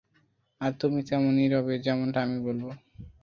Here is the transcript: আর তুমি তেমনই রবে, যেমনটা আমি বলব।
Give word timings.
আর 0.61 0.71
তুমি 0.79 0.99
তেমনই 1.09 1.47
রবে, 1.47 1.75
যেমনটা 1.79 2.19
আমি 2.21 2.37
বলব। 2.47 2.65